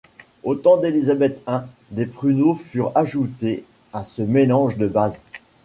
Au 0.43 0.55
temps 0.55 0.77
d'Elisabeth 0.77 1.39
I, 1.47 1.57
des 1.91 2.07
pruneaux 2.07 2.55
furent 2.55 2.91
ajoutés 2.95 3.63
à 3.93 4.03
ce 4.03 4.23
mélange 4.23 4.75
de 4.77 4.87
base. 4.87 5.21